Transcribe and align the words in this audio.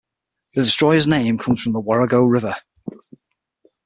The 0.55 0.63
destroyer's 0.63 1.07
name 1.07 1.37
comes 1.37 1.61
from 1.61 1.73
the 1.73 1.79
Warrego 1.79 2.27
River. 2.27 2.55